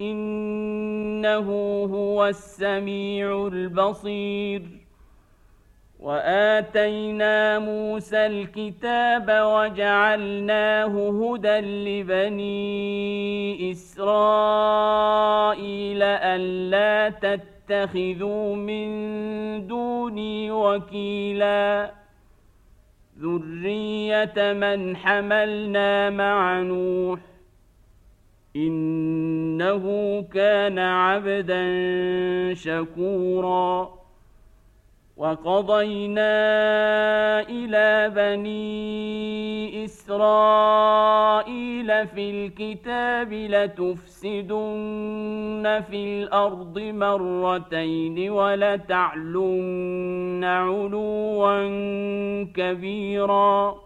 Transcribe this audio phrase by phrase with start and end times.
[0.00, 4.62] إنه هو السميع البصير.
[6.00, 15.22] وآتينا موسى الكتاب وجعلناه هدى لبني إسرائيل
[16.02, 18.86] ألا تتخذوا من
[19.66, 21.92] دوني وكيلا.
[23.18, 27.20] ذرية من حملنا مع نوح.
[28.56, 29.84] إنه
[30.34, 31.64] كان عبدا
[32.54, 33.96] شكورا.
[35.16, 36.30] وقضينا
[37.48, 40.96] إلى بني إسرائيل
[42.06, 44.44] في الكتاب لتفسدن
[45.90, 49.64] في الأرض مرتين ولتعلن
[50.44, 51.64] علوا
[52.54, 53.85] كبيرا.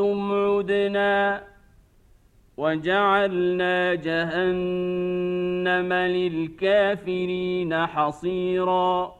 [0.00, 1.42] عدتم عدنا
[2.56, 9.19] وجعلنا جهنم للكافرين حصيرا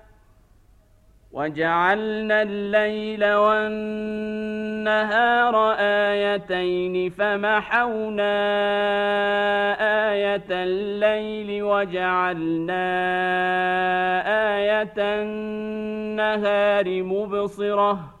[1.33, 4.75] وجعلنا الليل والنهار
[5.79, 8.33] آيتين فمحونا
[10.11, 12.83] آية الليل وجعلنا
[14.57, 18.20] آية النهار مبصرةً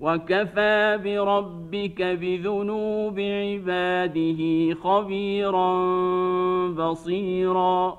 [0.00, 5.70] وكفى بربك بذنوب عباده خبيرا
[6.68, 7.98] بصيرا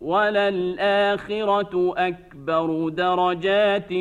[0.00, 3.92] وللآخرة أكبر درجات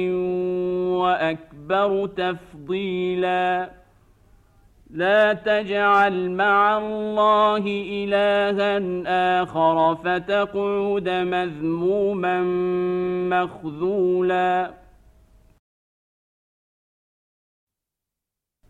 [1.01, 3.69] وأكبر تفضيلا.
[4.89, 8.79] لا تجعل مع الله إلها
[9.43, 12.41] آخر فتقعد مذموما
[13.29, 14.71] مخذولا.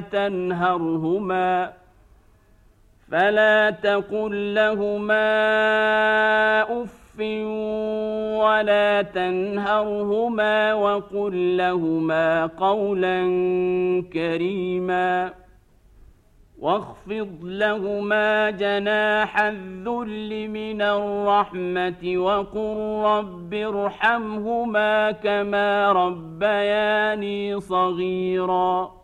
[0.00, 1.72] تنهرهما
[3.10, 5.22] فلا تقل لهما
[6.62, 7.20] أف
[8.40, 13.20] ولا تنهرهما وقل لهما قولا
[14.12, 15.32] كريما
[16.60, 28.99] واخفض لهما جناح الذل من الرحمة وقل رب ارحمهما كما ربياني صغيرا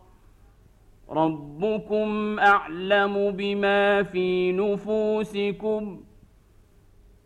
[1.11, 6.01] ربكم أعلم بما في نفوسكم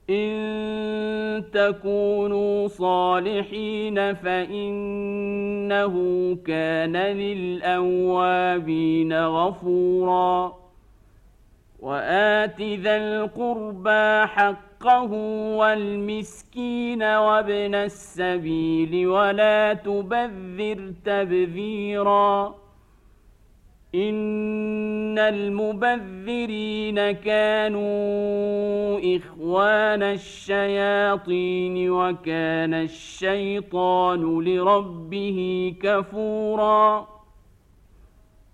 [0.10, 5.96] إن تكونوا صالحين فإنه
[6.46, 8.34] كان للأوابين
[9.14, 10.62] غفورا
[11.80, 15.12] وآت ذا القربى حقه
[15.58, 22.61] والمسكين وابن السبيل ولا تبذر تبذيراً
[23.96, 37.08] ان المبذرين كانوا اخوان الشياطين وكان الشيطان لربه كفورا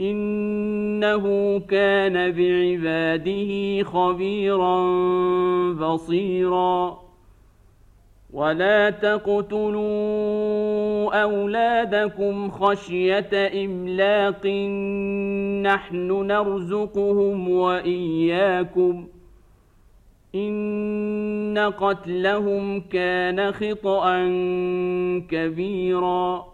[0.00, 4.82] إنه كان بعباده خبيرا
[5.72, 7.04] بصيرا.
[8.32, 9.84] ولا تقتلوا
[11.22, 14.46] أولادكم خشية إملاق
[15.62, 19.14] نحن نرزقهم وإياكم ۖ
[20.34, 24.26] إن قتلهم كان خطأ
[25.30, 26.53] كبيرا.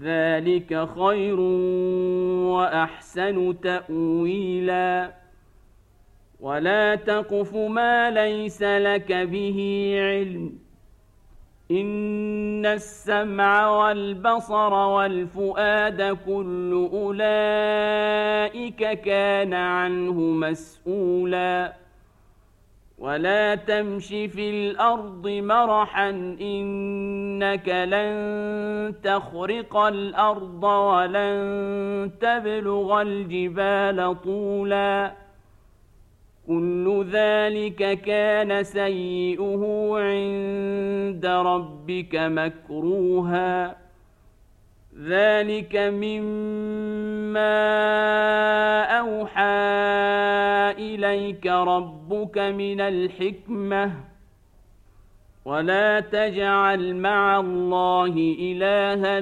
[0.00, 1.40] ذلك خير
[2.50, 5.14] واحسن تاويلا
[6.40, 10.52] ولا تقف ما ليس لك به علم
[11.70, 18.20] ان السمع والبصر والفؤاد كل اولئك
[19.00, 21.83] كان عنه مسؤولا
[23.04, 35.12] ولا تمش في الأرض مرحا انك لن تخرق الأرض ولن تبلغ الجبال طولا
[36.46, 39.62] كل ذلك كان سيئه
[39.94, 43.76] عند ربك مكروها
[44.98, 47.54] ذلك مما
[48.82, 50.13] اوحى
[51.04, 53.92] إليك ربك من الحكمة
[55.44, 59.20] ولا تجعل مع الله إلها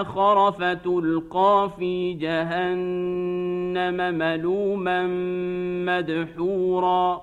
[0.00, 5.06] آخر فتلقى في جهنم ملوما
[5.86, 7.22] مدحورا.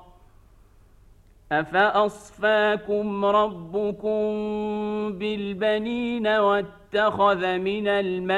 [1.51, 4.21] أفأصفاكم ربكم
[5.19, 8.37] بالبنين واتخذ من الملائكة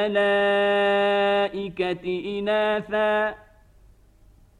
[2.39, 3.35] إناثا؟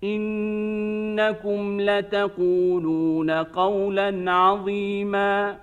[0.04, 5.58] إنكم لتقولون قولا عظيما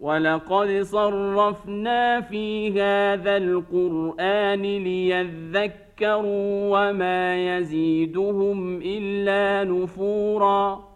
[0.00, 10.95] ولقد صرفنا في هذا القرآن ليذكروا وما يزيدهم إلا نفورا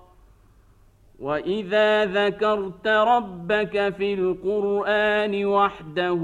[1.21, 6.21] واذا ذكرت ربك في القران وحده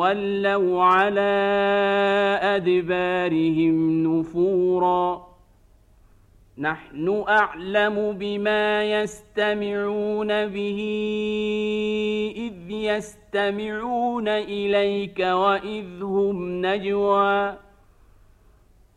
[0.00, 1.30] ولوا على
[2.42, 5.30] ادبارهم نفورا
[6.58, 10.80] نحن اعلم بما يستمعون به
[12.36, 17.69] اذ يستمعون اليك واذ هم نجوى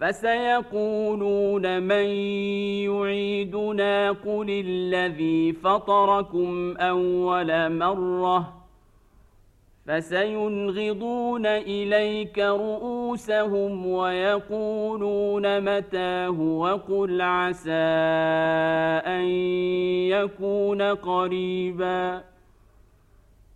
[0.00, 2.06] فسيقولون من
[2.88, 8.60] يعيدنا قل الذي فطركم أول مرة
[9.86, 17.70] فسينغضون إليك رؤوسهم ويقولون متاه وقل عسى
[19.06, 19.24] أن
[20.08, 22.29] يكون قريبا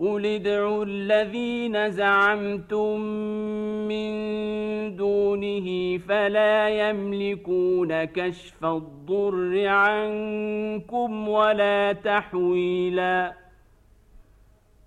[0.00, 3.00] قل ادعوا الذين زعمتم
[3.88, 4.10] من
[4.96, 13.47] دونه فلا يملكون كشف الضر عنكم ولا تحويلا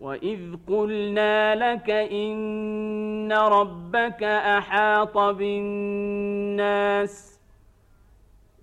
[0.00, 7.10] واذ قلنا لك ان ربك احاط بالناس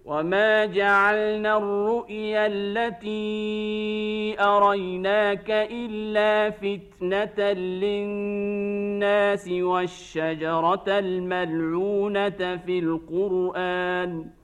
[0.06, 14.37] وما جعلنا الرؤيا التي اريناك الا فتنه للناس والشجره الملعونه في القران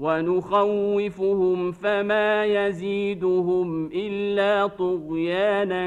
[0.00, 5.86] ونخوفهم فما يزيدهم إلا طغيانا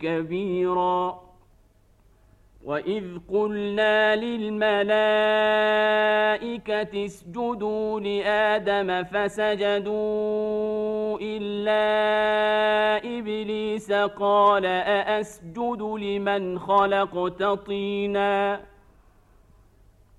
[0.00, 1.28] كبيرا.
[2.64, 4.88] وإذ قلنا للملائكة
[7.04, 9.98] اسجدوا لآدم فسجدوا
[11.22, 11.78] إلا
[13.18, 18.60] إبليس قال أأسجد لمن خلقت طينا.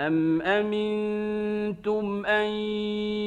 [0.00, 2.50] أم أمنتم أن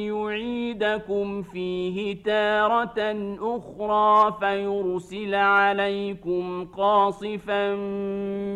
[0.06, 2.98] يعيدكم فيه تارة
[3.40, 7.74] أخرى فيرسل عليكم قاصفا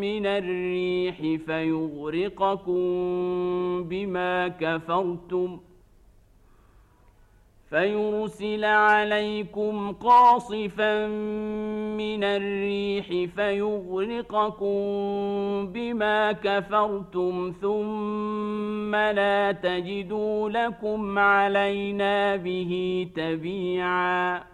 [0.00, 2.84] من الريح فيغرقكم
[3.88, 5.73] بما كفرتم ۖ
[7.74, 11.06] فيرسل عليكم قاصفا
[11.96, 13.06] من الريح
[13.36, 14.76] فيغرقكم
[15.72, 24.53] بما كفرتم ثم لا تجدوا لكم علينا به تبيعا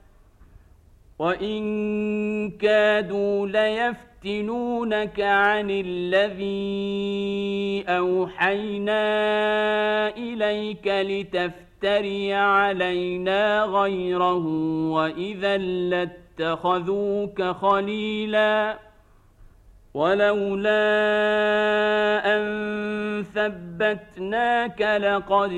[1.21, 6.63] وان كادوا ليفتنونك عن الذي
[7.87, 9.03] اوحينا
[10.17, 14.45] اليك لتفتري علينا غيره
[14.91, 18.79] واذا لاتخذوك خليلا
[19.93, 20.81] ولولا
[22.25, 25.51] ان ثبتناك لقد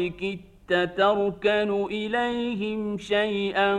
[0.70, 3.76] كدت تركن إليهم شيئا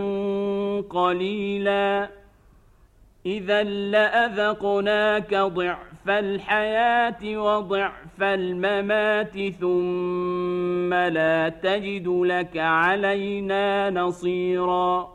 [0.91, 2.09] قليلا.
[3.27, 15.15] إذا لأذقناك ضعف الحياة وضعف الممات ثم لا تجد لك علينا نصيرا.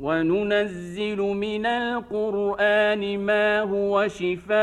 [0.00, 4.54] وننزل من القرآن ما هو شفاء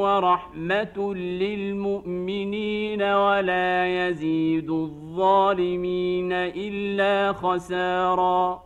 [0.00, 8.65] ورحمة للمؤمنين ولا يزيد الظالمين إلا خساراً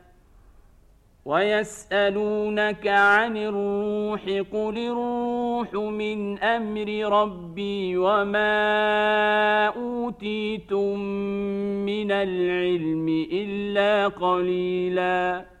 [1.25, 6.89] ويسألونك عن الروح قل الروح من أمر
[7.21, 10.99] ربي وما أوتيتم
[11.85, 15.60] من العلم إلا قليلاً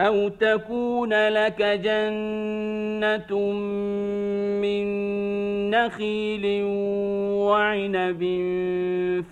[0.00, 3.52] أو تكون لك جنة
[4.62, 4.84] من
[5.70, 6.64] نخيل
[7.44, 8.22] وعنب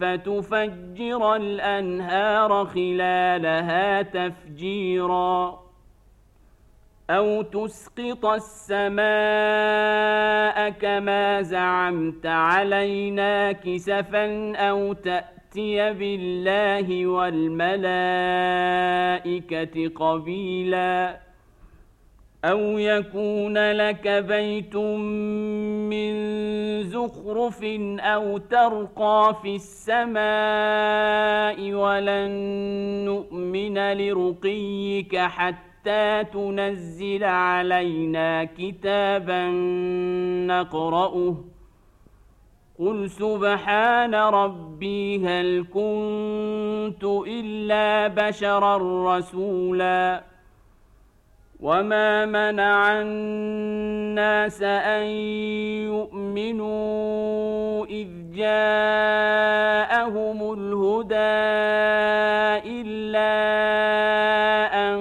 [0.00, 5.62] فتفجر الأنهار خلالها تفجيرا
[7.10, 9.02] أو تسقط السماء
[10.70, 17.88] كما زعمت علينا كسفا أو تأتي يأتي بالله والملائكة
[19.88, 21.20] قبيلا
[22.44, 26.12] أو يكون لك بيت من
[26.82, 27.64] زخرف
[28.00, 30.22] أو ترقى في السماء
[31.72, 32.30] ولن
[33.04, 39.48] نؤمن لرقيك حتى تنزل علينا كتابا
[40.46, 41.51] نقرأه
[42.82, 48.76] قل سبحان ربي هل كنت الا بشرا
[49.16, 50.22] رسولا
[51.60, 55.02] وما منع الناس ان
[55.94, 61.38] يؤمنوا اذ جاءهم الهدى
[62.66, 63.32] الا
[64.74, 64.98] ان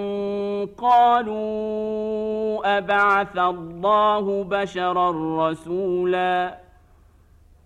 [0.77, 5.11] قالوا ابعث الله بشرا
[5.49, 6.61] رسولا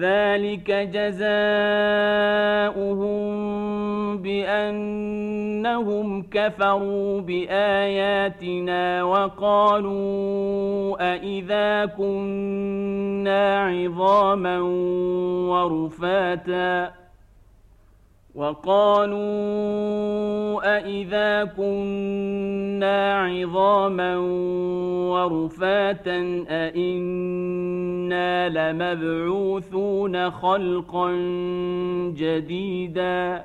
[0.00, 1.32] ذلك جزاؤهم
[4.22, 14.60] بانهم كفروا باياتنا وقالوا أإذا كنا عظاما
[15.50, 17.01] ورفاتا
[18.34, 19.16] وقالوا
[20.76, 24.16] أإذا كنا عظاما
[25.12, 31.10] ورفاتا أإنا لمبعوثون خلقا
[32.16, 33.44] جديدا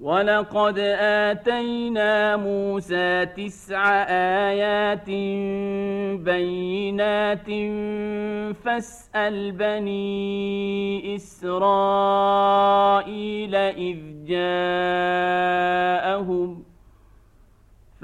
[0.00, 4.02] ولقد آتينا موسى تسع
[4.50, 5.10] آيات
[6.20, 7.50] بينات
[8.64, 12.44] فاسأل بني إسرائيل
[13.54, 15.43] إذ جاءهم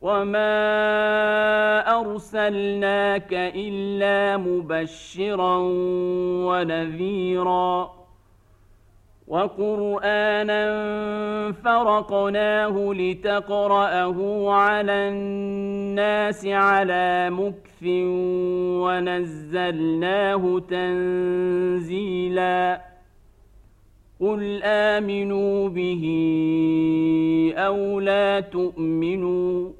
[0.00, 0.60] وما
[2.00, 5.56] ارسلناك الا مبشرا
[6.46, 8.00] ونذيرا
[9.28, 10.62] وقرانا
[11.52, 17.82] فرقناه لتقراه على الناس على مكث
[18.82, 22.10] ونزلناه تنزيلا
[24.20, 26.04] قل امنوا به
[27.56, 29.79] أو لا تؤمنوا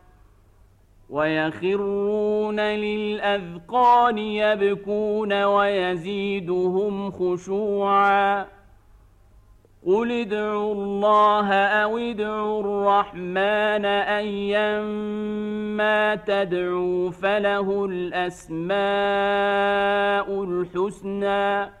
[1.11, 8.45] ويخرون للأذقان يبكون ويزيدهم خشوعا.
[9.87, 15.35] قل ادعوا الله أو ادعوا الرحمن ايما
[16.15, 18.73] تدعوا فله الأسماء
[20.43, 21.80] الحسنى.